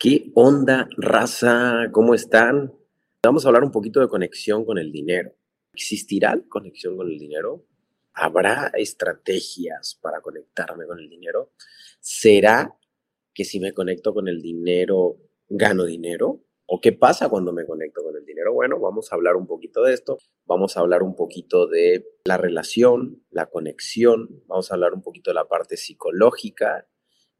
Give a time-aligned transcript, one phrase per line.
[0.00, 1.88] ¿Qué onda, raza?
[1.90, 2.72] ¿Cómo están?
[3.20, 5.34] Vamos a hablar un poquito de conexión con el dinero.
[5.72, 7.64] ¿Existirá conexión con el dinero?
[8.12, 11.50] ¿Habrá estrategias para conectarme con el dinero?
[11.98, 12.78] ¿Será
[13.34, 15.16] que si me conecto con el dinero,
[15.48, 16.44] gano dinero?
[16.66, 18.52] ¿O qué pasa cuando me conecto con el dinero?
[18.52, 20.18] Bueno, vamos a hablar un poquito de esto.
[20.44, 24.44] Vamos a hablar un poquito de la relación, la conexión.
[24.46, 26.86] Vamos a hablar un poquito de la parte psicológica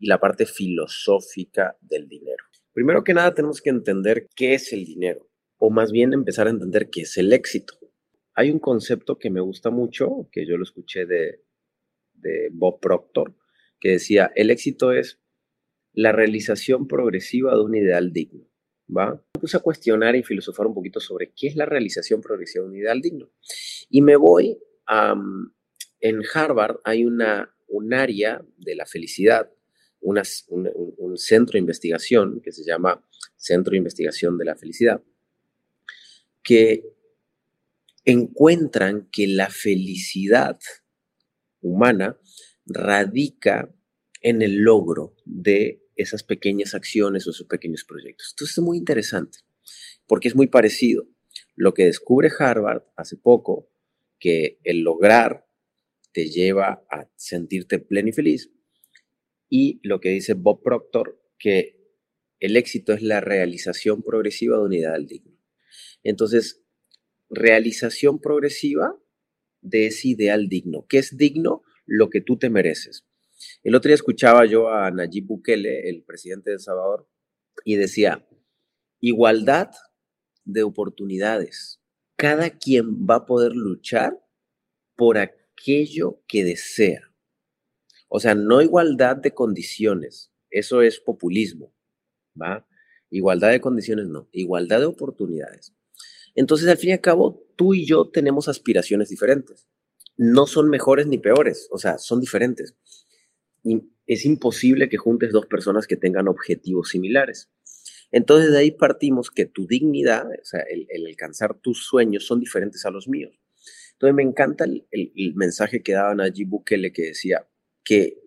[0.00, 2.47] y la parte filosófica del dinero.
[2.78, 6.50] Primero que nada tenemos que entender qué es el dinero, o más bien empezar a
[6.50, 7.74] entender qué es el éxito.
[8.34, 11.42] Hay un concepto que me gusta mucho, que yo lo escuché de,
[12.52, 13.34] Bob Proctor,
[13.80, 15.20] que decía, el éxito es
[15.92, 18.48] la realización progresiva de un ideal digno.
[18.96, 19.14] ¿Va?
[19.34, 22.70] Me puse a cuestionar y filosofar un poquito sobre qué es la realización progresiva de
[22.70, 23.28] un ideal digno.
[23.90, 24.56] Y me voy
[24.86, 25.16] a...
[25.98, 29.50] En Harvard hay una, un área de la felicidad
[30.00, 33.04] un, centro de investigación que se llama
[33.36, 35.02] Centro de Investigación de la Felicidad,
[36.42, 36.84] que
[38.04, 40.58] encuentran que la felicidad
[41.60, 42.18] humana
[42.64, 43.74] radica
[44.22, 48.28] en el logro de esas pequeñas acciones o esos pequeños proyectos.
[48.30, 49.40] Entonces es muy interesante,
[50.06, 51.06] porque es muy parecido.
[51.54, 53.70] Lo que descubre Harvard hace poco,
[54.18, 55.46] que el lograr
[56.12, 58.50] te lleva a sentirte pleno y feliz,
[59.48, 61.78] y lo que dice Bob Proctor, que
[62.40, 65.36] el éxito es la realización progresiva de un ideal digno.
[66.02, 66.62] Entonces,
[67.28, 68.96] realización progresiva
[69.60, 70.86] de ese ideal digno.
[70.88, 71.62] ¿Qué es digno?
[71.86, 73.06] Lo que tú te mereces.
[73.62, 77.08] El otro día escuchaba yo a Nayib Bukele, el presidente de El Salvador,
[77.64, 78.26] y decía,
[79.00, 79.70] igualdad
[80.44, 81.80] de oportunidades.
[82.16, 84.18] Cada quien va a poder luchar
[84.96, 87.07] por aquello que desea.
[88.08, 91.72] O sea, no igualdad de condiciones, eso es populismo,
[92.40, 92.66] ¿va?
[93.10, 95.74] Igualdad de condiciones no, igualdad de oportunidades.
[96.34, 99.66] Entonces, al fin y al cabo, tú y yo tenemos aspiraciones diferentes.
[100.16, 102.74] No son mejores ni peores, o sea, son diferentes.
[103.62, 107.50] Y es imposible que juntes dos personas que tengan objetivos similares.
[108.10, 112.86] Entonces, de ahí partimos que tu dignidad, o sea, el, alcanzar tus sueños son diferentes
[112.86, 113.38] a los míos.
[113.92, 117.46] Entonces, me encanta el, mensaje que daba Nayib Bukele que decía,
[117.88, 118.20] que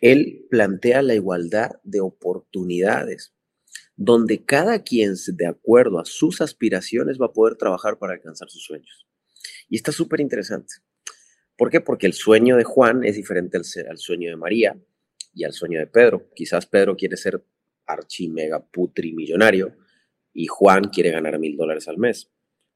[0.00, 3.34] él plantea la igualdad de oportunidades,
[3.96, 8.62] donde cada quien, de acuerdo a sus aspiraciones, va a poder trabajar para alcanzar sus
[8.62, 9.08] sueños.
[9.68, 10.74] Y está súper interesante.
[11.56, 11.80] ¿Por qué?
[11.80, 14.80] Porque el sueño de Juan es diferente al, al, sueño de María
[15.34, 16.30] y al sueño de Pedro.
[16.32, 17.44] Quizás Pedro quiere ser
[17.86, 19.76] archi mega putri millonario
[20.32, 22.30] y Juan quiere ganar mil dólares al mes.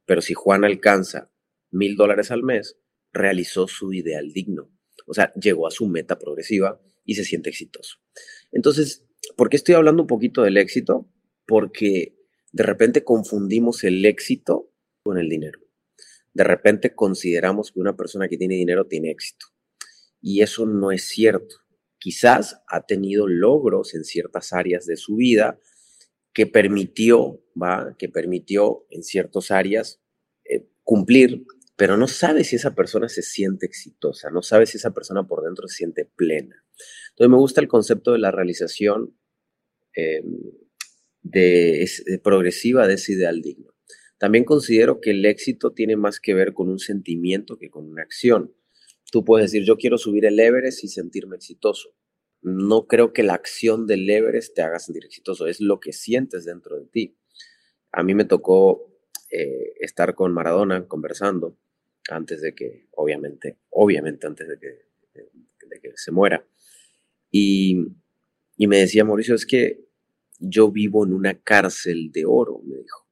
[0.06, 1.31] Pero si Juan alcanza
[1.70, 2.81] mil dólares al mes,
[3.12, 4.72] realizó su ideal digno.
[5.06, 7.98] O sea, llegó a su meta progresiva y se siente exitoso.
[8.50, 9.04] Entonces,
[9.36, 11.08] ¿por qué estoy hablando un poquito del éxito?
[11.46, 12.16] Porque
[12.52, 14.70] de repente confundimos el éxito
[15.02, 15.58] con el dinero.
[16.34, 19.46] De repente consideramos que una persona que tiene dinero tiene éxito.
[20.20, 21.56] Y eso no es cierto.
[21.98, 25.58] Quizás ha tenido logros en ciertas áreas de su vida
[26.32, 27.94] que permitió, ¿va?
[27.98, 30.00] Que permitió en ciertas áreas
[30.44, 31.44] eh, cumplir
[31.82, 35.43] pero no sabe si esa persona se siente exitosa, no sabe si esa persona por
[35.43, 36.65] dentro se siente plena.
[37.10, 39.19] Entonces me gusta el concepto de la realización
[39.93, 40.43] em,
[41.22, 41.84] de,
[42.22, 43.75] progresiva de ese ideal digno.
[44.16, 48.03] También considero que el éxito tiene más que ver con un sentimiento que con una
[48.03, 48.54] acción.
[49.10, 51.97] Tú puedes decir, yo quiero subir el Everest y sentirme exitoso.
[52.43, 56.44] No creo que la acción del Everest te haga sentir exitoso, es lo que sientes
[56.44, 57.19] dentro de ti.
[57.91, 58.88] A mí me tocó
[59.32, 61.59] eh, estar con Maradona conversando
[62.10, 64.68] antes de que, obviamente, obviamente antes de que,
[65.14, 66.44] de, que se muera.
[67.30, 67.86] Y,
[68.56, 69.84] y me decía, Mauricio, es que
[70.38, 73.06] yo vivo en una cárcel de oro, me dijo.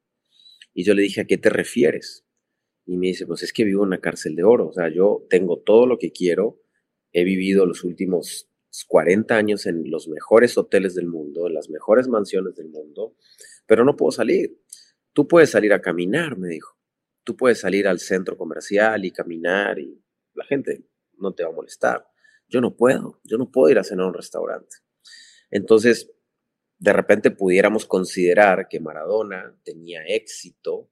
[0.73, 2.25] Y yo le dije, ¿a qué te refieres?
[2.85, 4.67] Y me dice, pues es que vivo en una cárcel de oro.
[4.67, 6.61] O sea, yo tengo todo lo que quiero.
[7.11, 8.49] He vivido los últimos
[8.87, 13.15] 40 años en los mejores hoteles del mundo, en las mejores mansiones del mundo,
[13.65, 14.57] pero no puedo salir.
[15.13, 16.80] Tú puedes salir a caminar, me dijo
[17.35, 20.85] puedes salir al centro comercial y caminar y la gente
[21.17, 22.07] no te va a molestar.
[22.47, 24.77] Yo no puedo, yo no puedo ir a cenar a un restaurante.
[25.49, 26.11] Entonces,
[26.79, 30.89] de repente pudiéramos considerar que Maradona tenía éxito,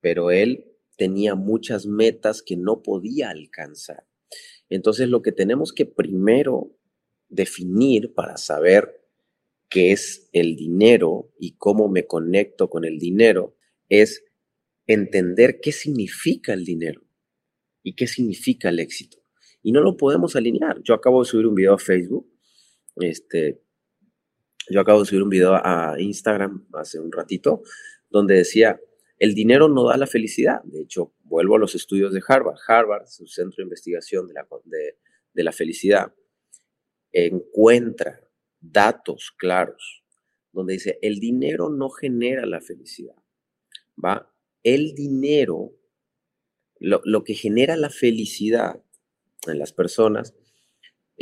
[0.00, 0.66] pero él
[0.96, 4.06] tenía muchas metas que no podía alcanzar.
[4.68, 6.76] Entonces, lo que tenemos que primero
[7.28, 9.00] definir para saber
[9.68, 13.56] qué es el dinero y cómo me conecto con el dinero
[13.88, 14.24] es
[14.92, 17.02] entender qué significa el dinero
[17.82, 19.18] y qué significa el éxito.
[19.62, 20.82] Y no lo podemos alinear.
[20.82, 22.28] Yo acabo de subir un video a Facebook,
[22.96, 23.62] este,
[24.68, 27.62] Yo acabo de subir un video a Instagram hace un ratito
[28.08, 28.80] donde decía,
[29.18, 30.62] el dinero no da la felicidad.
[30.64, 32.58] De hecho, vuelvo a los estudios de Harvard.
[32.66, 34.46] Harvard, su centro de investigación de la,
[35.32, 36.12] de la felicidad,
[37.12, 38.20] encuentra
[38.60, 40.02] datos claros
[40.52, 43.14] donde dice, el dinero no genera la felicidad.
[44.02, 44.32] ¿Va?
[44.62, 45.72] El dinero,
[46.78, 48.82] lo, lo que genera la felicidad
[49.46, 50.34] en las personas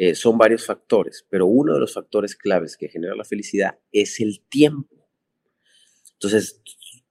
[0.00, 4.20] eh, son varios factores, pero uno de los factores claves que genera la felicidad es
[4.20, 5.08] el tiempo.
[6.12, 6.62] Entonces,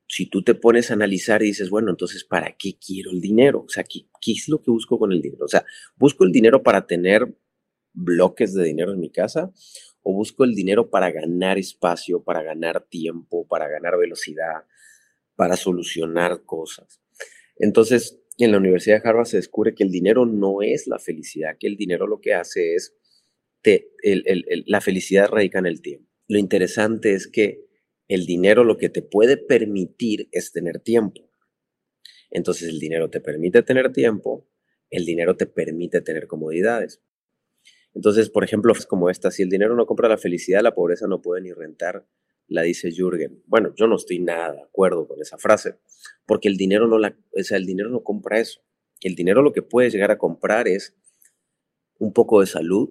[0.08, 3.66] si tú te pones a analizar y dices, bueno, entonces, ¿para qué quiero el dinero?
[3.68, 5.44] O sea, ¿qué, ¿qué, es lo que busco con el dinero?
[5.44, 5.66] O sea,
[5.98, 7.38] ¿busco el dinero para tener
[7.92, 9.52] bloques de dinero en mi casa?
[10.02, 14.64] ¿O busco el dinero para ganar espacio, para ganar tiempo, para ganar velocidad,
[15.38, 17.00] para solucionar cosas?
[17.56, 21.58] Entonces, en la Universidad de Harvard se descubre que el dinero no es la felicidad,
[21.58, 22.94] que el dinero lo que hace es,
[24.66, 26.10] la felicidad radica en el tiempo.
[26.28, 27.66] Lo interesante es que
[28.08, 31.30] el dinero lo que te puede permitir es tener tiempo.
[32.30, 34.48] Entonces el dinero te permite tener tiempo,
[34.90, 37.02] el dinero te permite tener comodidades.
[37.94, 41.08] Entonces, por ejemplo, es como esta, si el dinero no compra la felicidad, la pobreza
[41.08, 42.06] no puede ni rentar
[42.48, 43.44] la dice Jürgen.
[43.46, 45.80] Bueno, yo no estoy nada de acuerdo con esa frase,
[46.26, 48.62] porque el dinero no la, o sea, el dinero no compra eso.
[49.02, 50.96] El dinero lo que puede llegar a comprar es
[52.00, 52.90] un poco de salud,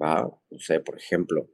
[0.00, 0.22] ¿va?
[0.50, 1.48] No sé, por ejemplo,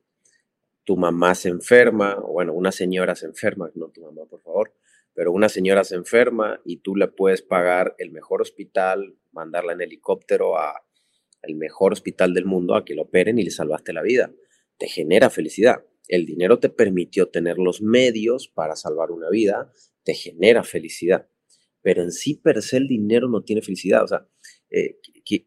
[0.84, 4.74] tu mamá se enferma, bueno, una señora se enferma, no tu mamá, por favor,
[5.14, 9.80] pero una señora se enferma y tú le puedes pagar el mejor hospital, mandarla en
[9.80, 10.84] helicóptero a
[11.42, 14.32] el mejor hospital del mundo a que lo operen y le salvaste la vida.
[14.78, 15.84] Te genera felicidad.
[16.08, 19.72] El dinero te permitió tener los medios para salvar una vida,
[20.02, 21.28] te genera felicidad,
[21.82, 24.04] pero en sí per se el dinero no tiene felicidad.
[24.04, 24.28] O sea,
[24.70, 24.98] eh,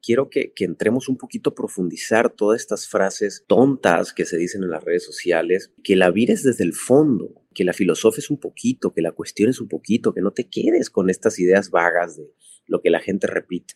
[0.02, 4.64] quiero que, que, entremos un poquito a profundizar todas estas frases tontas que se dicen
[4.64, 8.94] en las redes sociales, que la vires desde el fondo, que la filosofes un poquito,
[8.94, 12.32] que la cuestiones un poquito, que no te quedes con estas ideas vagas de
[12.68, 13.76] lo que la gente repite.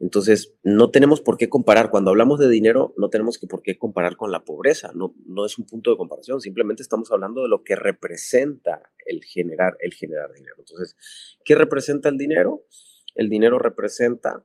[0.00, 1.90] Entonces, no tenemos por qué comparar.
[1.90, 4.92] Cuando hablamos de dinero, no tenemos que por qué comparar con la pobreza.
[4.94, 6.40] No, no es un punto de comparación.
[6.40, 10.56] Simplemente estamos hablando de lo que representa el generar, el generar dinero.
[10.58, 10.96] Entonces,
[11.44, 12.66] ¿qué representa el dinero?
[13.14, 14.44] El dinero representa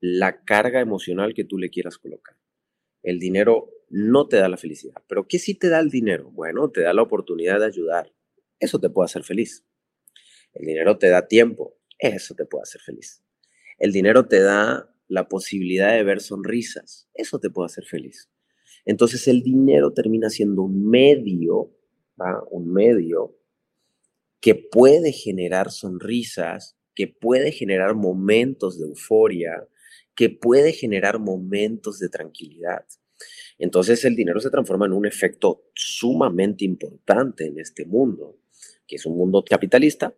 [0.00, 2.36] la carga emocional que tú le quieras colocar.
[3.02, 5.02] El dinero no te da la felicidad.
[5.06, 6.30] ¿Pero qué sí te da el dinero?
[6.30, 8.12] Bueno, te da la oportunidad de ayudar.
[8.58, 9.64] Eso te puede hacer feliz.
[10.52, 11.78] El dinero te da tiempo.
[11.98, 13.23] Eso te puede hacer feliz.
[13.78, 17.08] El dinero te da la posibilidad de ver sonrisas.
[17.14, 18.30] Eso te puede hacer feliz.
[18.84, 21.72] Entonces el dinero termina siendo un medio,
[22.50, 23.36] un medio
[24.40, 29.66] que puede generar sonrisas, que puede generar momentos de euforia,
[30.14, 32.84] que puede generar momentos de tranquilidad.
[33.58, 38.36] Entonces el dinero se transforma en un efecto sumamente importante en este mundo,
[38.86, 40.14] que es un mundo capitalista,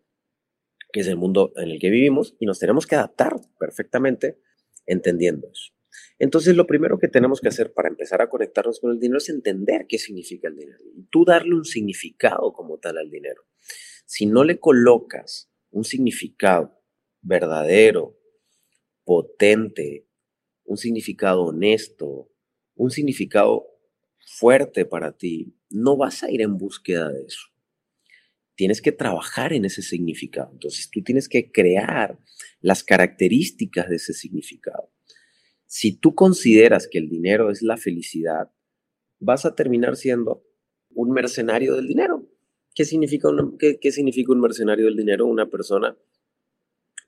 [0.96, 4.40] que es el mundo en el que vivimos, y nos tenemos que adaptar perfectamente
[4.86, 5.74] entendiendo eso.
[6.18, 9.28] Entonces, lo primero que tenemos que hacer para empezar a conectarnos con el dinero es
[9.28, 10.78] entender qué significa el dinero
[11.10, 13.42] tú darle un significado como tal al dinero.
[14.06, 16.80] Si no le colocas un significado
[17.20, 18.18] verdadero,
[19.04, 20.08] potente,
[20.64, 22.30] un significado honesto,
[22.74, 23.66] un significado
[24.38, 27.48] fuerte para ti, no vas a ir en búsqueda de eso
[28.56, 30.50] tienes que trabajar en ese significado.
[30.52, 32.18] Entonces tú tienes que crear
[32.60, 34.90] las características de ese significado.
[35.66, 38.50] Si tú consideras que el dinero es la felicidad,
[39.20, 40.44] vas a terminar siendo
[40.90, 42.26] un mercenario del dinero.
[42.74, 45.26] ¿Qué significa, un, qué, significa un mercenario del dinero?
[45.26, 45.96] Una persona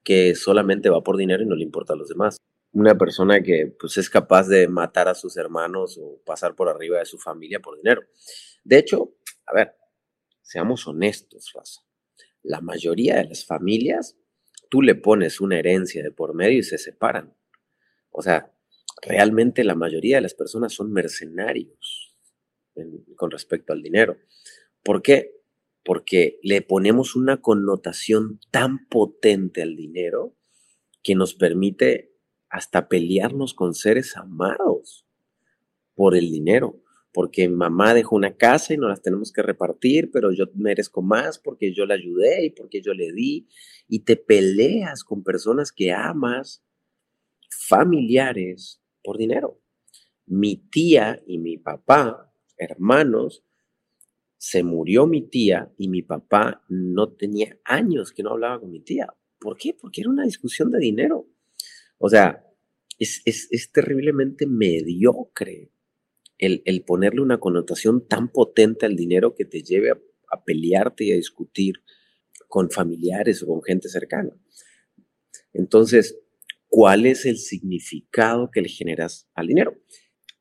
[0.02, 2.38] que solamente va por dinero y no le importa a los demás.
[2.72, 6.98] Una persona que pues, es capaz de matar a sus hermanos o pasar por arriba
[6.98, 8.02] de su familia por dinero.
[8.64, 9.14] De hecho,
[9.46, 9.74] a ver,
[10.48, 11.82] Seamos honestos, Raza.
[12.42, 14.16] La mayoría de las familias,
[14.70, 17.36] tú le pones una herencia de por medio y se separan.
[18.10, 18.50] O sea,
[19.02, 22.16] realmente la mayoría de las personas son mercenarios
[23.14, 24.16] con respecto al dinero.
[24.82, 25.38] ¿Por qué?
[25.84, 30.34] Porque le ponemos una connotación tan potente al dinero
[31.02, 32.16] que nos permite
[32.48, 35.06] hasta pelearnos con seres amados
[35.94, 40.32] por el dinero porque mamá dejó una casa y no las tenemos que repartir, pero
[40.32, 43.48] yo merezco más porque yo la ayudé y porque yo le di,
[43.88, 46.62] y te peleas con personas que amas,
[47.50, 49.60] familiares, por dinero.
[50.26, 53.42] Mi tía y mi papá, hermanos,
[54.36, 58.80] se murió mi tía y mi papá no tenía años que no hablaba con mi
[58.80, 59.08] tía.
[59.40, 59.74] ¿Por qué?
[59.74, 61.26] Porque era una discusión de dinero.
[61.96, 62.44] O sea,
[62.98, 65.72] es, es, es terriblemente mediocre
[66.38, 71.16] el, ponerle una connotación tan potente al dinero que te lleve a, pelearte y a
[71.16, 71.82] discutir
[72.48, 74.30] con familiares o con gente cercana.
[75.52, 76.18] Entonces,
[76.68, 79.76] ¿cuál es el significado que le generas al dinero?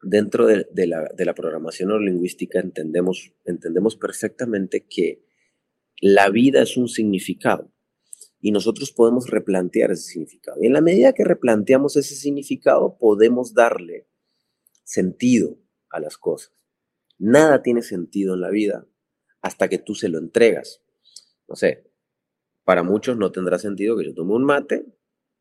[0.04, 5.26] Dentro de, la, programación neurolingüística entendemos, entendemos perfectamente que
[6.00, 7.74] la vida es un significado
[8.40, 10.62] y nosotros podemos replantear ese significado.
[10.62, 14.08] Y en la medida que replanteamos ese significado, podemos darle
[14.84, 15.58] sentido
[16.00, 16.54] las cosas.
[17.18, 18.88] Nada tiene sentido en la vida
[19.42, 20.84] hasta que tú se lo entregas.
[21.48, 21.92] No sé,
[22.64, 24.86] para muchos no tendrá sentido que yo tome un mate,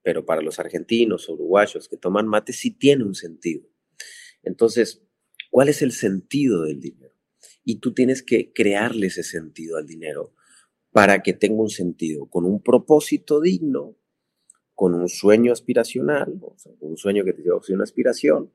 [0.03, 3.69] pero para los argentinos uruguayos que toman mate sí tiene un sentido.
[4.43, 5.05] Entonces,
[5.51, 7.15] ¿cuál es el sentido del dinero?
[7.65, 10.35] Y tú tienes que crearle ese sentido al dinero
[10.93, 13.97] para que tenga un sentido, con un propósito digno,
[14.75, 18.53] con un sueño aspiracional, o sea, un sueño que te lleva a una aspiración,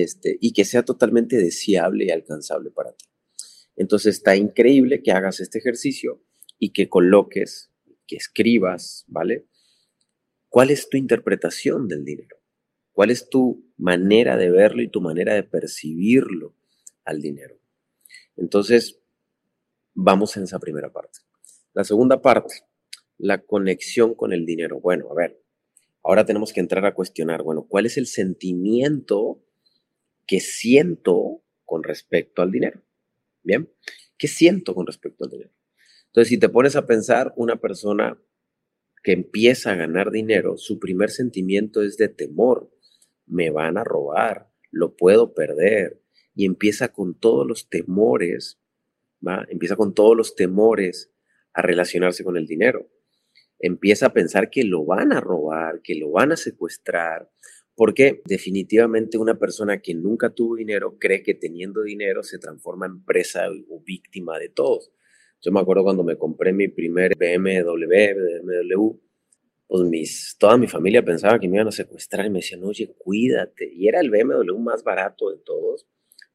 [0.00, 3.04] este, y que sea totalmente deseable y alcanzable para ti.
[3.76, 6.22] Entonces está increíble que hagas este ejercicio
[6.58, 7.70] y que coloques,
[8.06, 9.46] que escribas, ¿vale?
[10.48, 12.38] ¿Cuál es tu interpretación del dinero?
[12.92, 16.56] ¿Cuál es tu manera de verlo y tu manera de percibirlo
[17.04, 17.58] al dinero?
[18.36, 18.98] Entonces,
[19.92, 21.18] vamos en esa primera parte.
[21.74, 22.54] La segunda parte,
[23.18, 24.80] la conexión con el dinero.
[24.80, 25.42] Bueno, a ver,
[26.02, 29.42] ahora tenemos que entrar a cuestionar, bueno, ¿cuál es el sentimiento
[30.32, 32.80] que siento con respecto al dinero?
[33.42, 33.70] Bien,
[34.16, 35.50] ¿qué siento con respecto al dinero?
[36.06, 38.18] Entonces, si te pones a pensar, una persona
[39.02, 42.74] que empieza a ganar dinero, su primer sentimiento es de temor.
[43.26, 46.00] Me van a robar, lo puedo perder.
[46.34, 48.58] Y empieza con todos los temores,
[49.20, 49.46] ¿va?
[49.50, 51.12] Empieza con todos los temores
[51.52, 52.88] a relacionarse con el dinero.
[53.58, 57.30] Empieza a pensar que lo van a robar, que lo van a secuestrar,
[57.74, 63.04] porque definitivamente una persona que nunca tuvo dinero cree que teniendo dinero se transforma en
[63.04, 64.92] presa o víctima de todos.
[65.40, 68.98] Yo me acuerdo cuando me compré mi primer BMW, BMW,
[69.66, 72.94] pues mis, toda mi familia pensaba que me iban a secuestrar y me decían, oye,
[72.98, 73.72] cuídate.
[73.74, 75.86] Y era el BMW más barato de todos,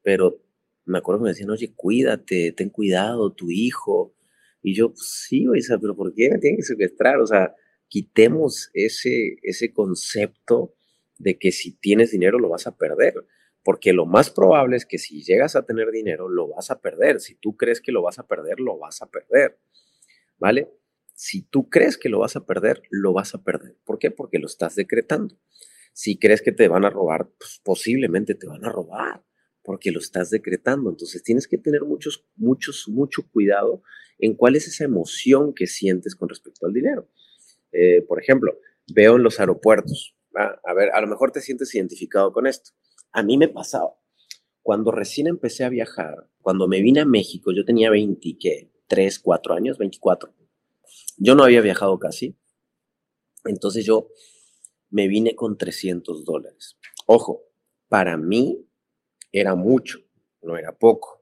[0.02, 0.42] pero
[0.86, 4.16] me acuerdo que me decían, oye, cuídate, ten cuidado, tu hijo.
[4.64, 7.20] Y yo, pues, sí, güey, pero ¿por qué me tienen que secuestrar?
[7.20, 7.54] O sea,
[7.88, 10.74] quitemos ese, ese concepto
[11.20, 13.16] de que si tienes dinero lo vas a perder
[13.68, 17.20] porque lo más probable es que si llegas a tener dinero, lo vas a perder.
[17.20, 19.60] Si tú crees que lo vas a perder, lo vas a perder.
[20.38, 20.72] ¿Vale?
[21.14, 23.76] Si tú crees que lo vas a perder, lo vas a perder.
[23.84, 24.10] ¿Por qué?
[24.10, 25.38] Porque lo estás decretando.
[25.92, 29.26] Si crees que te van a robar, pues posiblemente te van a robar,
[29.64, 30.90] porque lo estás decretando.
[30.90, 33.84] Entonces tienes que tener muchos, muchos, mucho cuidado
[34.18, 37.10] en cuál es esa emoción que sientes con respecto al dinero.
[37.74, 38.58] Eh, por ejemplo,
[38.94, 42.72] veo en los aeropuertos, a ver, a lo mejor te sientes identificado con esto.
[43.12, 43.98] A mí me pasaba.
[44.62, 49.78] Cuando recién empecé a viajar, cuando me vine a México, yo tenía 23, 4 años,
[49.78, 50.34] 24.
[51.18, 52.38] Yo no había viajado casi.
[53.46, 54.10] Entonces yo
[54.90, 56.78] me vine con 300 dólares.
[57.06, 57.44] Ojo,
[57.88, 58.66] para mí
[59.32, 60.00] era mucho,
[60.42, 61.22] no era poco.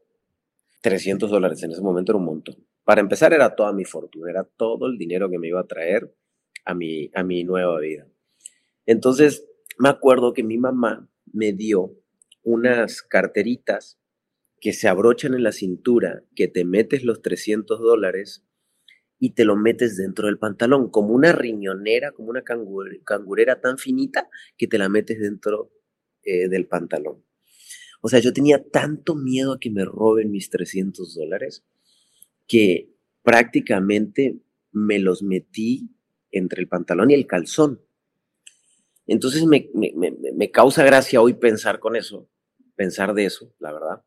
[0.82, 2.56] 300 dólares en ese momento era un montón.
[2.84, 6.16] Para empezar era toda mi fortuna, era todo el dinero que me iba a traer
[6.66, 8.08] a mi, a mi nueva vida.
[8.86, 11.96] Entonces me acuerdo que mi mamá me dio
[12.44, 14.00] unas carteritas
[14.62, 18.46] que se abrochan en la cintura, que te metes los 300 dólares
[19.20, 24.30] y te lo metes dentro del pantalón, como una riñonera, como una cangurera tan finita
[24.58, 25.72] que te la metes dentro
[26.24, 27.24] eh, del pantalón.
[28.02, 31.66] O sea, yo tenía tanto miedo a que me roben mis 300 dólares
[32.48, 34.40] que prácticamente
[34.72, 35.90] me los metí
[36.32, 37.85] entre el pantalón y el calzón.
[39.08, 42.30] Entonces me, causa gracia hoy pensar con eso,
[42.76, 44.04] pensar de eso, la verdad.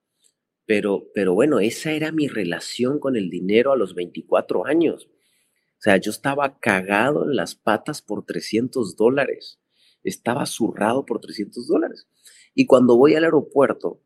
[0.66, 5.08] Pero, pero bueno, esa era mi relación con el dinero a los 24 años.
[5.08, 9.60] O sea, yo estaba cagado en las patas por 300 dólares.
[10.02, 12.08] Estaba zurrado por 300 dólares.
[12.54, 14.02] Y cuando voy al aeropuerto,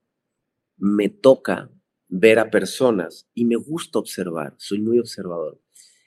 [0.77, 1.71] me toca
[2.09, 5.63] ver a personas y me gusta observar, soy muy observador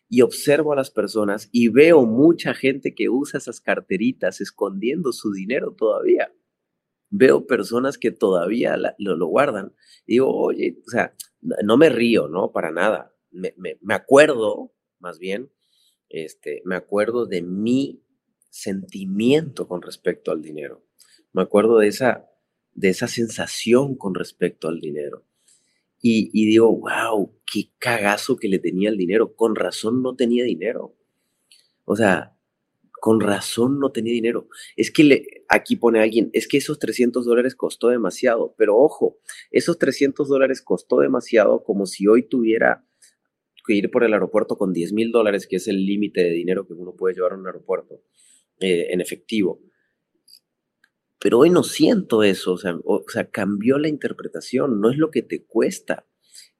[0.07, 5.31] y observo a las personas y veo mucha gente que usa esas carteritas escondiendo su
[5.31, 6.31] dinero todavía.
[7.09, 9.73] Veo personas que todavía lo, guardan.
[10.05, 12.51] Y digo, oye, o sea, no me río, ¿no?
[12.51, 13.15] Para nada.
[13.31, 13.53] Me,
[13.89, 15.51] acuerdo, más bien,
[16.09, 18.03] este, me acuerdo de mi
[18.49, 20.85] sentimiento con respecto al dinero.
[21.33, 22.29] Me acuerdo de esa,
[22.73, 25.25] de esa sensación con respecto al dinero.
[26.07, 29.35] Y, digo, wow, qué cagazo que le tenía el dinero.
[29.35, 30.95] Con razón no tenía dinero.
[31.83, 32.37] O sea,
[33.01, 34.47] con razón no tenía dinero.
[34.75, 39.17] Es que le, aquí pone alguien, es que esos 300 dólares costó demasiado, pero ojo,
[39.49, 42.85] esos 300 dólares costó demasiado como si hoy tuviera
[43.65, 46.67] que ir por el aeropuerto con 10 mil dólares, que es el límite de dinero
[46.67, 48.03] que uno puede llevar a un aeropuerto
[48.59, 49.59] eh, en efectivo.
[51.25, 55.23] Pero hoy no siento eso, o sea, o cambió la interpretación, no es lo que
[55.23, 56.05] te cuesta,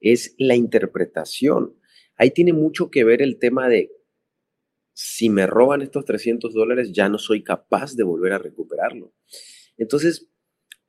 [0.00, 1.78] es la interpretación.
[2.16, 3.92] Ahí tiene mucho que ver el tema de
[4.92, 9.14] si me roban estos 300 dólares, ya no soy capaz de volver a recuperarlo.
[9.76, 10.32] Entonces,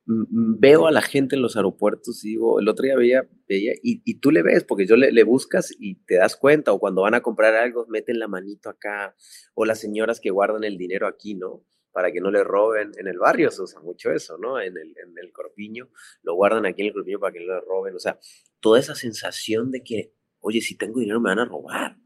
[0.07, 4.15] veo a la gente en los aeropuertos y digo, el otro día veía, veía y,
[4.15, 7.13] tú le ves, porque yo le, le, buscas y te das cuenta, o cuando van
[7.13, 9.15] a comprar algo, meten la manito acá,
[9.53, 11.63] o las señoras que guardan el dinero aquí, ¿no?
[11.97, 12.91] Para que no le roben.
[12.99, 14.61] En el barrio se usa mucho eso, ¿no?
[14.61, 15.89] En el, en el corpiño,
[16.21, 17.95] lo guardan aquí en el corpiño para que no le roben.
[17.95, 18.19] O sea,
[18.59, 21.97] toda esa sensación de que, oye, si tengo dinero me van a robar.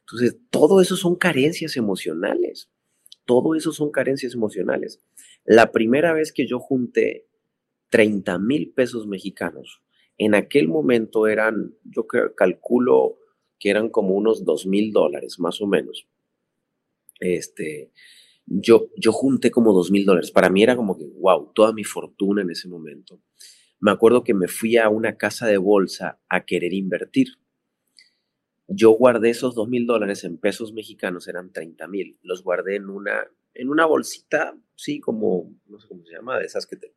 [0.00, 2.68] Entonces, todo eso son carencias emocionales.
[3.24, 5.00] Todo eso son carencias emocionales.
[5.46, 7.26] La primera vez que yo junté
[7.88, 9.80] 30 mil pesos mexicanos,
[10.18, 13.20] en aquel momento eran, yo calculo
[13.58, 16.06] que eran como unos 2 mil dólares, más o menos.
[17.20, 17.90] Este,
[18.46, 20.30] yo, yo junté como 2 mil dólares.
[20.30, 23.20] Para mí era como que, wow, toda mi fortuna en ese momento.
[23.80, 27.38] Me acuerdo que me fui a una casa de bolsa a querer invertir
[28.68, 32.18] yo guardé esos dos mil dólares en pesos mexicanos, eran 30 mil.
[32.22, 36.46] Los guardé en una, en una bolsita, sí, como, no sé cómo se llama, de
[36.46, 36.94] esas que te.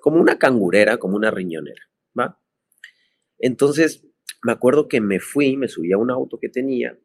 [0.00, 2.38] Como una cangurera, como una riñonera, ¿va?
[3.38, 4.06] Entonces,
[4.42, 6.98] me acuerdo que me fui, me subí a un auto que tenía,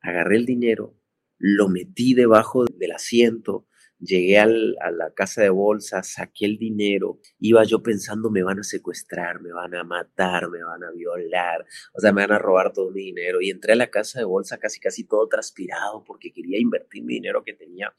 [0.00, 0.94] agarré el dinero,
[1.44, 3.66] lo metí debajo del asiento,
[4.04, 8.64] Llegué a la casa de bolsa, saqué el dinero, iba yo pensando me van a
[8.64, 12.72] secuestrar, me van a matar, me van a violar, o sea, me van a robar
[12.72, 13.40] todo mi dinero.
[13.40, 17.14] Y entré a la casa de bolsa casi casi todo transpirado porque quería invertir mi
[17.14, 17.94] dinero que tenía,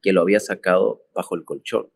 [0.00, 1.90] que lo había sacado bajo el colchón.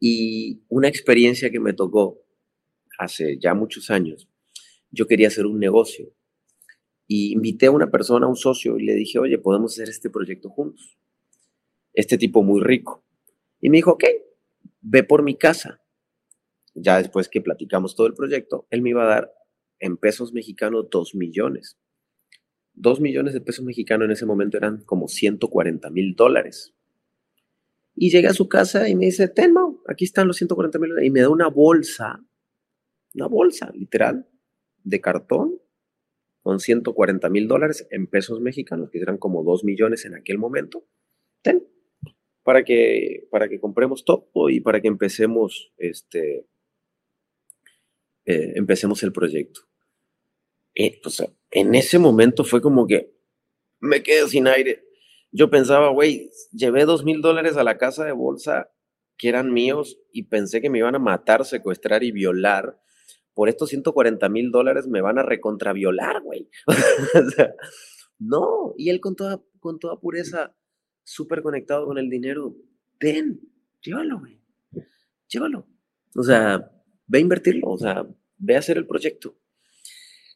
[0.00, 2.26] Y una experiencia que me tocó
[2.98, 4.28] hace ya muchos años,
[4.90, 6.12] yo quería hacer un negocio.
[7.08, 10.10] Y invité a una persona, a un socio, y le dije, oye, podemos hacer este
[10.10, 10.96] proyecto juntos
[11.96, 13.02] este tipo muy rico.
[13.60, 14.04] Y me dijo, ok,
[14.82, 15.82] ve por mi casa.
[16.74, 19.32] Ya después que platicamos todo el proyecto, él me iba a dar
[19.80, 21.78] en pesos mexicanos dos millones.
[22.74, 26.74] Dos millones de pesos mexicanos en ese momento eran como 140 mil dólares.
[27.94, 29.54] Y llegué a su casa y me dice, ten,
[29.88, 31.08] aquí están los 140 mil dólares.
[31.08, 32.22] Y me da una bolsa,
[33.14, 34.28] una bolsa, literal,
[34.84, 35.58] de cartón
[36.46, 40.86] con 140 mil dólares en pesos mexicanos, que eran como 2 millones en aquel momento.
[42.44, 46.46] Para que, para que compremos todo y para que empecemos, este,
[48.26, 49.62] eh, empecemos el proyecto.
[51.50, 53.12] En ese momento fue como que
[53.80, 54.84] me quedé sin aire.
[55.32, 58.70] Yo pensaba, güey, llevé dos mil dólares a la casa de bolsa
[59.18, 62.78] que eran míos y pensé que me iban a matar, secuestrar y violar.
[63.36, 66.48] Por estos 140 mil dólares me van a recontraviolar, güey.
[68.18, 70.56] no, y él con toda, con toda pureza
[71.04, 72.56] súper conectado con el dinero,
[72.98, 73.38] ten,
[73.82, 74.40] llévalo, güey.
[75.28, 75.68] Llévalo.
[76.14, 76.72] O sea,
[77.06, 79.38] ve a invertirlo, o sea, ve a hacer el proyecto.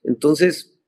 [0.03, 0.79] Entonces,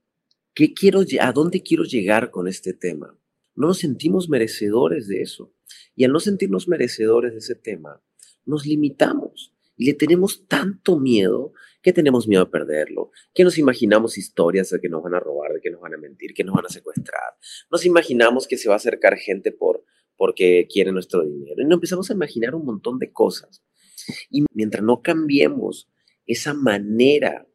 [0.53, 3.19] ¿qué quiero, ¿a dónde quiero llegar con este tema?
[3.55, 5.55] No nos sentimos merecedores de eso.
[5.97, 8.03] Y al no sentirnos merecedores de ese tema,
[8.45, 14.17] nos limitamos y le tenemos tanto miedo que tenemos miedo a perderlo, que nos imaginamos
[14.17, 16.55] historias de que nos van a robar, de que nos van a mentir, que nos
[16.55, 17.37] van a secuestrar.
[17.71, 19.85] Nos imaginamos que se va a acercar gente por,
[20.17, 21.61] porque quiere nuestro dinero.
[21.61, 23.65] Y nos empezamos a imaginar un montón de cosas.
[24.31, 25.91] Y mientras no cambiemos
[26.27, 27.49] esa manera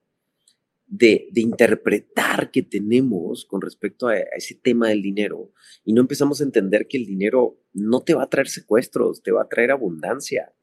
[0.88, 5.52] de, interpretar que tenemos con respecto a, a, ese tema del dinero
[5.84, 9.32] y no empezamos a entender que el dinero no te va a traer secuestros, te
[9.32, 10.54] va a traer abundancia.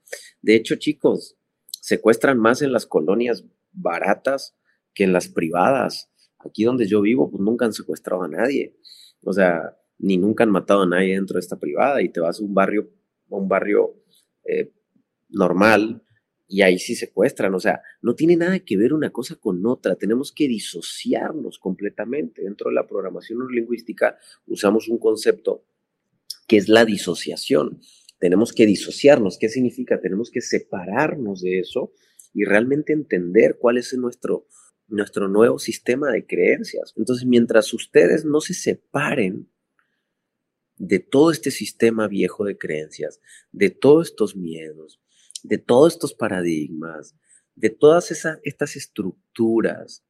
[0.41, 1.37] De hecho, chicos,
[1.85, 4.57] secuestran más en las colonias baratas
[4.95, 6.11] que en las privadas.
[6.39, 8.75] Aquí donde yo vivo, pues nunca han secuestrado a nadie.
[9.23, 12.41] O sea, ni nunca han matado a nadie dentro de esta privada y te vas
[12.41, 12.89] a un barrio,
[13.29, 14.03] un barrio
[14.47, 14.73] eh,
[15.29, 16.03] normal
[16.49, 17.55] y ahí sí secuestran.
[17.55, 19.95] O sea, no tiene nada que ver una cosa con otra.
[19.97, 22.45] Tenemos que disociarnos completamente.
[22.45, 24.17] Dentro de la programación neurolingüística
[24.47, 25.67] usamos un concepto
[26.49, 27.83] que es la disociación
[28.19, 29.39] tenemos que disociarnos.
[29.39, 30.01] ¿Qué significa?
[30.01, 31.93] Tenemos que separarnos de eso
[32.33, 34.47] y realmente entender cuál es nuestro,
[34.89, 36.93] nuestro nuevo sistema de creencias.
[36.97, 39.49] Entonces, mientras ustedes no se separen
[40.77, 43.21] de todo este sistema viejo de creencias,
[43.53, 45.01] de todos estos miedos,
[45.43, 47.15] de todos estos paradigmas,
[47.55, 50.05] de todas esas, estas estructuras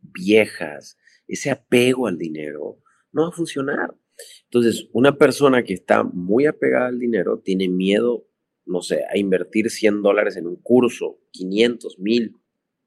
[0.00, 0.96] viejas,
[1.28, 2.80] ese apego al dinero,
[3.12, 3.94] no va a funcionar.
[4.44, 8.28] Entonces, una persona que está muy apegada al dinero tiene miedo,
[8.64, 12.36] no sé, a invertir 100 dólares en un curso, 500, 1000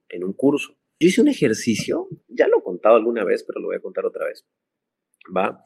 [0.09, 0.77] en un curso.
[0.99, 4.05] Yo hice un ejercicio, ya lo he contado alguna vez, pero lo voy a contar
[4.05, 4.45] otra vez.
[5.35, 5.63] ¿Va?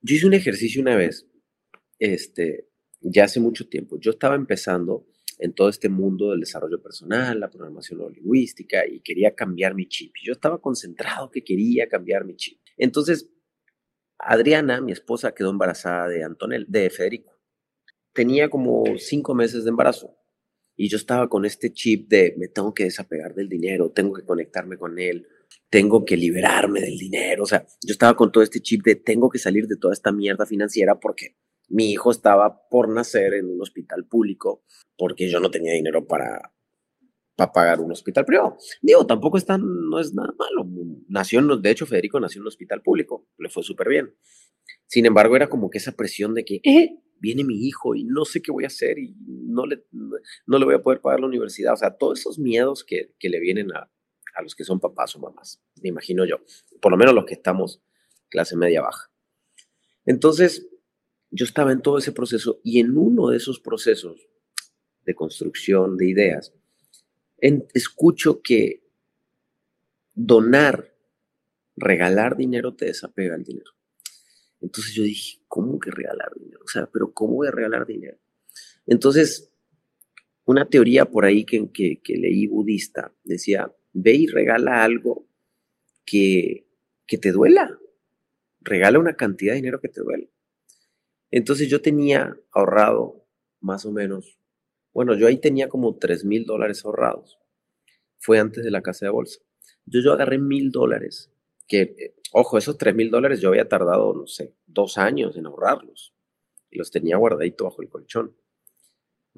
[0.00, 1.26] Yo hice un ejercicio una vez,
[1.98, 2.68] este,
[3.00, 3.98] ya hace mucho tiempo.
[3.98, 5.06] Yo estaba empezando
[5.38, 10.14] en todo este mundo del desarrollo personal, la programación lingüística y quería cambiar mi chip.
[10.22, 12.58] Yo estaba concentrado que quería cambiar mi chip.
[12.76, 13.30] Entonces,
[14.18, 17.38] Adriana, mi esposa, quedó embarazada de Antonel, de Federico.
[18.12, 20.16] Tenía como cinco meses de embarazo
[20.74, 24.24] y yo estaba con este chip de me tengo que desapegar del dinero, tengo que
[24.24, 25.26] conectarme con él,
[25.70, 27.44] tengo que liberarme del dinero.
[27.44, 30.12] O sea, yo estaba con todo este chip de tengo que salir de toda esta
[30.12, 31.36] mierda financiera porque
[31.68, 34.62] mi hijo estaba por nacer en un hospital público
[34.96, 36.55] porque yo no tenía dinero para,
[37.36, 38.56] para pagar un hospital privado.
[38.80, 40.68] Digo, tampoco es no es nada malo.
[41.08, 44.14] Nació, de hecho, Federico nació en un hospital público, le fue súper bien.
[44.86, 48.24] Sin embargo, era como que esa presión de que, eh, viene mi hijo y no
[48.24, 49.84] sé qué voy a hacer y no le,
[50.46, 51.74] no le voy a poder pagar la universidad.
[51.74, 53.90] O sea, todos esos miedos que, que le vienen a,
[54.34, 56.36] a los que son papás o mamás, me imagino yo,
[56.80, 57.82] por lo menos los que estamos
[58.28, 59.10] clase media baja.
[60.04, 60.68] Entonces,
[61.30, 64.28] yo estaba en todo ese proceso y en uno de esos procesos
[65.04, 66.52] de construcción de ideas,
[67.38, 68.82] escucho que
[70.14, 70.94] donar,
[71.76, 73.72] regalar dinero te desapega el dinero.
[74.60, 76.60] Entonces yo dije, ¿cómo que regalar dinero?
[76.64, 78.18] O sea, pero ¿cómo voy a regalar dinero?
[78.86, 79.52] Entonces,
[80.44, 85.28] una teoría por ahí que, que, que leí budista decía, ve y regala algo
[86.04, 86.66] que,
[87.06, 87.78] que te duela.
[88.60, 90.26] Regala una cantidad de dinero que te duela.
[91.30, 93.26] Entonces yo tenía ahorrado
[93.60, 94.38] más o menos,
[94.96, 97.38] bueno, yo ahí tenía como 3 mil dólares ahorrados.
[98.18, 99.40] Fue antes de la casa de bolsa.
[99.84, 101.30] Yo, yo agarré mil dólares,
[101.68, 105.44] que, eh, ojo, esos 3 mil dólares yo había tardado, no sé, dos años en
[105.44, 106.14] ahorrarlos.
[106.70, 108.34] Y los tenía guardadito bajo el colchón.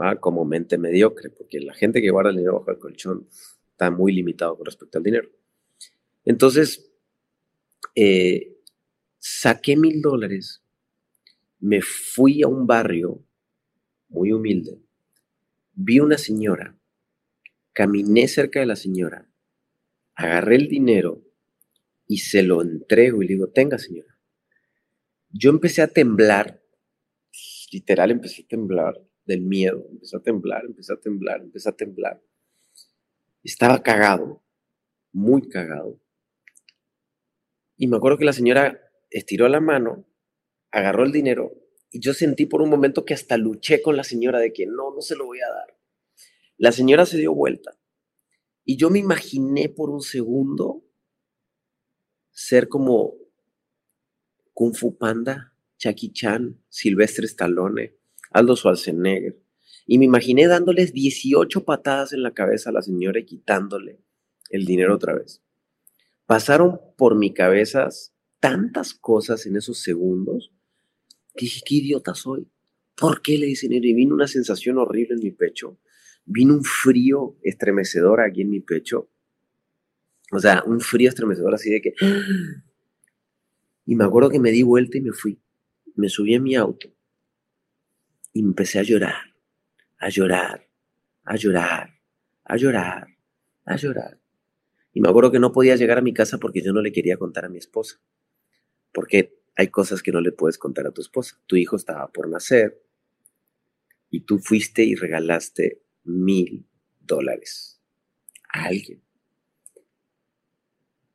[0.00, 0.14] ¿va?
[0.20, 3.26] Como mente mediocre, porque la gente que guarda el dinero bajo el colchón
[3.72, 5.28] está muy limitado con respecto al dinero.
[6.24, 6.88] Entonces,
[7.96, 8.60] eh,
[9.18, 10.62] saqué mil dólares
[11.58, 13.24] me fui a un barrio
[14.08, 14.80] muy humilde,
[15.80, 16.76] vi una señora,
[17.72, 19.30] caminé cerca de la señora,
[20.16, 21.22] agarré el dinero
[22.04, 24.18] y se lo entrego y le digo, tenga señora.
[25.30, 26.60] Yo empecé a temblar,
[27.70, 32.20] literal empecé a temblar del miedo, empecé a temblar, empecé a temblar, empecé a temblar.
[33.44, 34.42] Estaba cagado,
[35.12, 36.00] muy cagado.
[37.76, 40.08] Y me acuerdo que la señora estiró la mano
[40.72, 41.52] agarró el dinero
[41.90, 44.94] y yo sentí por un momento que hasta luché con la señora de que no,
[44.94, 45.76] no se lo voy a dar.
[46.56, 47.78] La señora se dio vuelta
[48.64, 50.84] y yo me imaginé por un segundo
[52.30, 53.14] ser como
[54.52, 57.96] Kung Fu Panda, Chucky Chan, Silvestre Stallone,
[58.30, 59.40] Aldo Schwarzenegger.
[59.86, 64.02] Y me imaginé dándoles 18 patadas en la cabeza a la señora y quitándole
[64.50, 65.42] el dinero otra vez.
[66.26, 67.88] Pasaron por mi cabeza
[68.40, 70.52] tantas cosas en esos segundos
[71.44, 72.48] dije, qué idiota soy.
[72.94, 75.78] ¿Por qué le dicen Y vino una sensación horrible en mi pecho.
[76.24, 79.08] Vino un frío estremecedor aquí en mi pecho.
[80.32, 81.94] O sea, un frío estremecedor así de que...
[83.86, 85.40] Y me acuerdo que me di vuelta y me fui.
[85.94, 86.92] Me subí en mi auto
[88.32, 89.34] y empecé a llorar,
[89.98, 90.68] a llorar,
[91.24, 91.90] a llorar,
[92.44, 93.08] a llorar,
[93.64, 94.20] a llorar.
[94.92, 97.16] Y me acuerdo que no podía llegar a mi casa porque yo no le quería
[97.16, 98.00] contar a mi esposa.
[98.92, 101.36] Porque hay cosas que no le puedes contar a tu esposa.
[101.46, 102.80] Tu hijo estaba por nacer
[104.08, 106.64] y tú fuiste y regalaste mil
[107.00, 107.82] dólares
[108.52, 109.02] a alguien.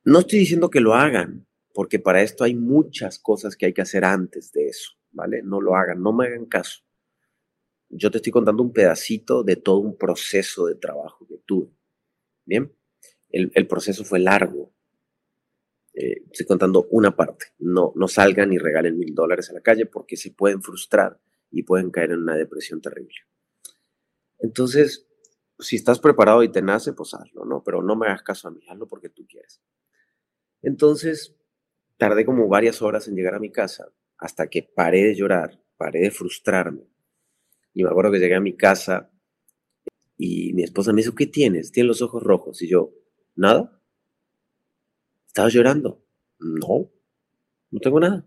[0.04, 3.82] No estoy diciendo que lo hagan, porque para esto hay muchas cosas que hay que
[3.82, 5.42] hacer antes de eso, ¿vale?
[5.42, 6.84] No lo hagan, no me hagan caso.
[7.88, 11.70] Yo te estoy contando un pedacito de todo un proceso de trabajo que tuve.
[12.44, 12.76] Bien,
[13.30, 14.74] el, el proceso fue largo,
[15.94, 17.48] eh, estoy contando una parte.
[17.60, 21.20] No, no salgan y regalen mil dólares a la calle porque se pueden frustrar
[21.52, 23.16] y pueden caer en una depresión terrible.
[24.40, 25.08] Entonces,
[25.60, 27.64] si estás preparado y te nace, pues hazlo, ¿no?
[27.64, 29.62] Pero no me hagas caso a mí, hazlo porque tú quieres.
[30.62, 31.36] Entonces,
[31.98, 36.02] tardé como varias horas en llegar a mi casa hasta que paré de llorar, paré
[36.02, 36.88] de frustrarme.
[37.74, 39.12] Y me acuerdo que llegué a mi casa
[40.18, 41.72] y mi esposa me dijo, ¿qué tienes?
[41.72, 42.62] Tienes los ojos rojos.
[42.62, 42.94] Y yo,
[43.36, 43.80] nada.
[45.34, 46.00] ¿Estabas llorando?
[46.38, 46.92] No,
[47.72, 48.24] no tengo nada.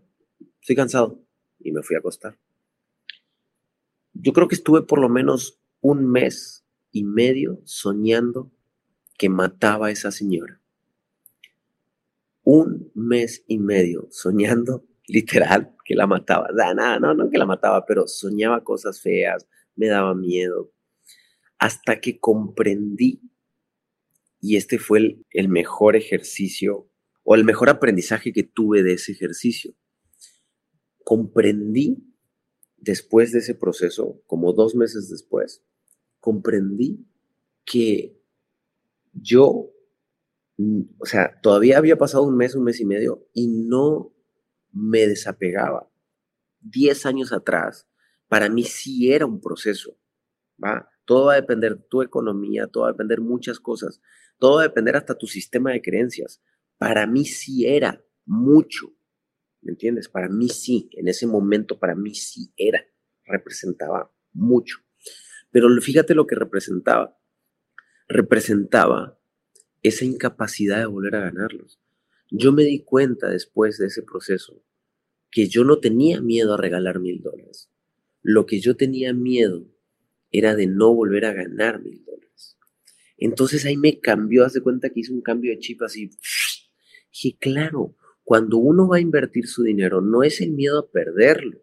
[0.59, 1.23] Estoy cansado.
[1.57, 2.37] Y me fui a acostar.
[4.11, 8.51] Yo creo que estuve por lo menos un mes y medio soñando
[9.17, 10.59] que mataba a esa señora.
[12.43, 16.49] Un mes y medio soñando literal, que la mataba.
[16.51, 20.73] Nada, no, no que la mataba, pero soñaba cosas feas, me daba miedo.
[21.57, 23.21] Hasta que comprendí,
[24.41, 26.89] y este fue el, el mejor ejercicio
[27.29, 29.75] o el mejor aprendizaje que tuve de ese ejercicio.
[31.03, 32.15] Comprendí
[32.77, 35.61] después de ese proceso, como dos meses después,
[36.21, 37.05] comprendí
[37.65, 38.17] que
[39.11, 39.73] yo,
[40.99, 44.15] o sea, todavía había pasado un mes, un mes y medio, y no
[44.71, 45.91] me desapegaba.
[46.61, 47.89] Diez años atrás,
[48.29, 49.97] para mí sí era un proceso,
[50.63, 50.89] ¿va?
[51.03, 53.99] Todo va a depender de tu economía, todo va a depender muchas cosas,
[54.39, 56.41] todo va a depender hasta tu sistema de creencias.
[56.77, 58.93] Para mí sí era mucho,
[59.61, 60.09] ¿me entiendes?
[60.09, 62.85] Para mí sí, en ese momento para mí sí era,
[63.25, 64.77] representaba mucho.
[65.51, 67.17] Pero fíjate lo que representaba.
[68.07, 69.19] Representaba
[69.81, 71.79] esa incapacidad de volver a ganarlos.
[72.29, 74.63] Yo me di cuenta después de ese proceso
[75.31, 77.69] que yo no tenía miedo a regalar mil dólares.
[78.21, 79.65] Lo que yo tenía miedo
[80.31, 82.57] era de no volver a ganar mil dólares.
[83.17, 86.09] Entonces ahí me cambió, hace cuenta que hice un cambio de chip así.
[87.23, 91.61] Dije, claro, cuando uno va a invertir su dinero, no es el miedo a perderlo.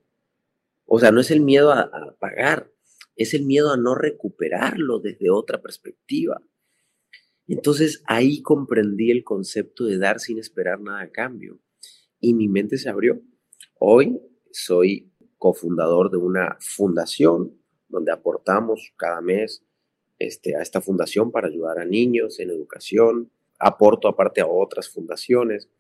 [0.85, 2.73] O sea, no es el miedo a, a pagar,
[3.17, 6.43] es el miedo a no recuperarlo desde otra perspectiva.
[7.47, 11.61] Entonces ahí comprendí el concepto de dar sin esperar nada a cambio
[12.19, 13.21] y mi mente se abrió.
[13.79, 19.63] Hoy soy cofundador de una fundación donde aportamos cada mes
[20.19, 23.31] este, a esta fundación para ayudar a niños en educación.
[23.67, 25.71] Aporto aparte a otras fundaciones.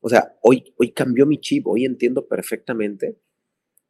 [0.00, 3.18] O sea, hoy, hoy cambió mi chip, hoy entiendo perfectamente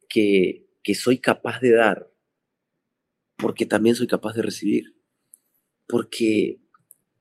[0.07, 2.09] que, que soy capaz de dar
[3.37, 4.95] porque también soy capaz de recibir.
[5.87, 6.61] Porque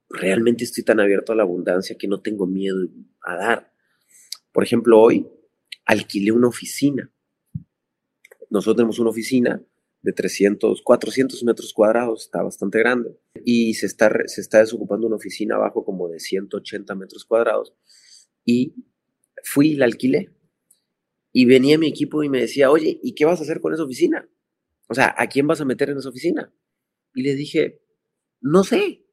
[0.09, 2.77] realmente estoy tan abierto a la abundancia que no tengo miedo
[3.23, 3.73] a dar.
[4.53, 5.27] Por ejemplo, hoy
[5.85, 7.11] alquilé una oficina.
[8.51, 9.63] Nosotros tenemos una oficina
[10.03, 15.17] de 300, 400 metros cuadrados, está bastante grande, y se está, se está desocupando una
[15.17, 17.75] oficina abajo como de 180 metros cuadrados,
[18.45, 18.75] y
[19.45, 20.31] fui y la alquilé.
[21.33, 23.85] Y venía mi equipo y me decía, oye, ¿y qué vas a hacer con esa
[23.85, 24.29] oficina?
[24.89, 26.53] O sea, ¿a quién vas a meter en esa oficina?
[27.15, 27.81] Y le dije,
[28.41, 29.07] no sé,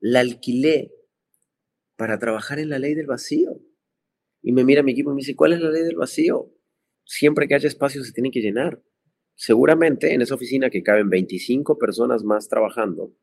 [0.00, 0.92] la alquilé
[1.96, 3.60] para trabajar en la ley del vacío.
[4.42, 6.52] Y me mira mi equipo y me dice, ¿cuál es la ley del vacío?
[7.04, 8.82] Siempre que haya espacio se tiene que llenar.
[9.34, 13.14] Seguramente en esa oficina que caben 25 personas más trabajando,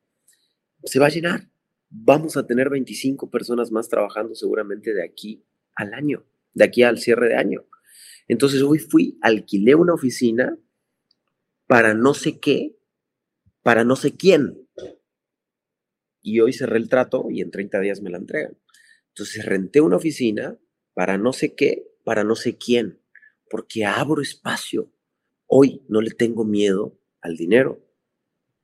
[0.84, 1.50] se va a llenar.
[1.88, 5.44] Vamos a tener 25 personas más trabajando seguramente de aquí
[5.74, 7.64] al año, de aquí al cierre de año.
[8.28, 10.56] Entonces hoy fui, alquilé una oficina
[11.66, 12.76] para no sé qué,
[13.62, 14.68] para no sé quién
[16.22, 18.56] y hoy cerré el trato y en 30 días me la entregan.
[19.08, 20.58] Entonces renté una oficina
[20.94, 23.00] para no sé qué, para no sé quién,
[23.48, 24.92] porque abro espacio.
[25.52, 27.84] Hoy no le tengo miedo al dinero.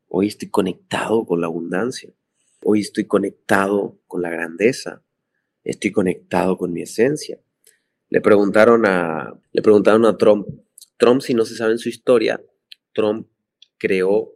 [0.06, 2.14] Hoy estoy conectado con la abundancia.
[2.62, 5.04] Hoy estoy conectado con la grandeza.
[5.64, 7.40] Estoy conectado con mi esencia.
[8.08, 10.46] Le preguntaron a, le preguntaron a Trump,
[10.96, 12.40] Trump, si no se sabe en su historia,
[12.94, 13.26] Trump
[13.78, 14.32] creó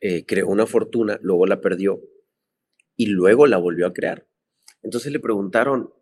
[0.00, 2.00] eh, creó una fortuna, luego la perdió
[2.94, 4.28] y luego la volvió a crear.
[4.82, 5.92] Entonces le preguntaron,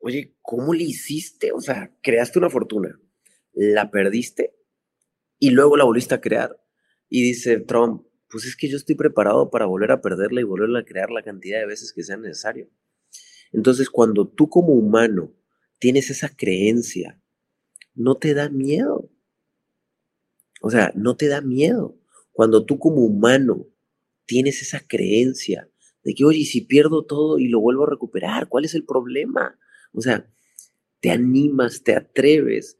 [0.00, 1.52] oye, ¿cómo le hiciste?
[1.52, 2.98] O sea, creaste una fortuna,
[3.58, 4.54] la perdiste
[5.38, 6.60] y luego la volviste a crear.
[7.08, 10.80] Y dice Trump, pues es que yo estoy preparado para volver a perderla y volverla
[10.80, 12.70] a crear la cantidad de veces que sea necesario.
[13.52, 15.34] Entonces, cuando tú como humano
[15.78, 17.20] tienes esa creencia,
[17.94, 19.10] no te da miedo.
[20.60, 21.98] O sea, no te da miedo.
[22.32, 23.66] Cuando tú como humano
[24.26, 25.68] tienes esa creencia
[26.04, 29.58] de que, oye, si pierdo todo y lo vuelvo a recuperar, ¿cuál es el problema?
[29.92, 30.30] O sea,
[31.00, 32.78] te animas, te atreves.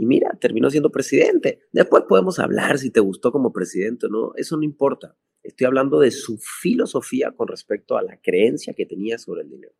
[0.00, 1.66] Y mira, terminó siendo presidente.
[1.72, 4.32] Después podemos hablar si te gustó como presidente o no.
[4.36, 5.18] Eso no importa.
[5.42, 9.74] Estoy hablando de su filosofía con respecto a la creencia que tenía sobre el dinero.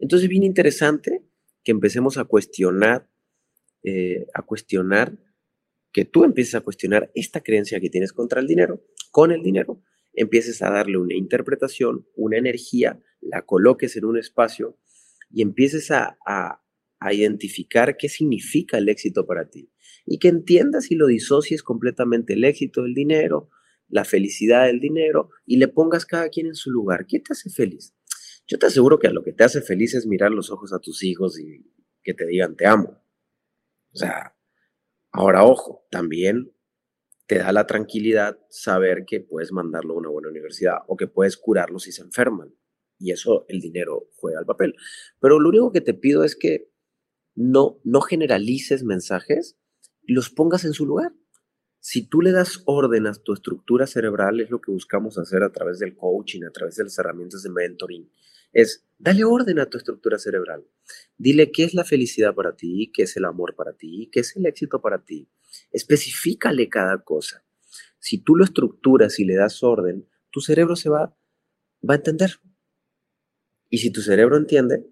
[0.00, 1.24] Entonces, bien interesante
[1.62, 3.08] que empecemos a cuestionar,
[3.84, 5.16] eh, a cuestionar
[5.92, 9.80] que tú empieces a cuestionar esta creencia que tienes contra el dinero, con el dinero,
[10.12, 14.76] empieces a darle una interpretación, una energía, la coloques en un espacio
[15.30, 16.61] y empieces a, a,
[17.10, 19.70] identificar qué significa el éxito para ti.
[20.04, 23.48] Y que entiendas y lo disocies completamente el éxito del dinero,
[23.88, 27.06] la felicidad del dinero y le pongas cada quien en su lugar.
[27.06, 27.94] ¿Qué te hace feliz?
[28.46, 30.80] Yo te aseguro que a lo que te hace feliz es mirar los ojos a
[30.80, 31.64] tus hijos y
[32.02, 33.00] que te digan te amo.
[33.92, 34.34] O sea,
[35.12, 36.54] Ahora, ojo, también
[37.26, 41.36] te da la tranquilidad saber que puedes mandarlo a una buena universidad o que puedes
[41.36, 42.54] curarlo si se enferman.
[42.98, 44.74] Y eso el dinero juega el papel.
[45.20, 46.71] Pero lo único que te pido es que
[47.34, 49.56] no, no generalices mensajes,
[50.02, 51.12] los pongas en su lugar.
[51.80, 55.50] Si tú le das orden a tu estructura cerebral, es lo que buscamos hacer a
[55.50, 58.08] través del coaching, a través de las herramientas de mentoring,
[58.52, 60.64] es dale orden a tu estructura cerebral.
[61.16, 64.36] Dile qué es la felicidad para ti, qué es el amor para ti, qué es
[64.36, 65.28] el éxito para ti.
[65.72, 67.44] Especifícale cada cosa.
[67.98, 71.16] Si tú lo estructuras y le das orden, tu cerebro se va,
[71.88, 72.40] va a entender.
[73.70, 74.91] Y si tu cerebro entiende,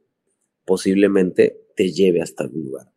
[0.70, 2.92] posiblemente te lleve hasta algún lugar.